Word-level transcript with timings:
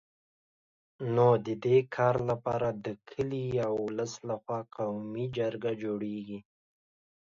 نو 1.15 1.27
د 1.45 1.47
دي 1.65 1.77
کار 1.95 2.15
دپاره 2.29 2.67
د 2.85 2.87
کلي 3.09 3.43
یا 3.59 3.67
ولس 3.83 4.13
له 4.27 4.35
خوا 4.43 4.59
قومي 4.75 5.25
جرګه 5.37 5.71
جوړېږي 5.83 6.39